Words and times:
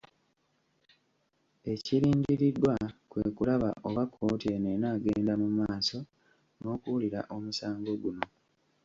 Ekirindiriddwa 1.73 2.73
kwe 3.11 3.23
kulaba 3.35 3.69
oba 3.87 4.03
kkooti 4.07 4.47
eno 4.55 4.67
enaagenda 4.75 5.33
mu 5.41 5.47
maaso 5.59 5.97
n’okuwulira 6.61 7.19
omusango 7.35 7.91
guno. 8.01 8.25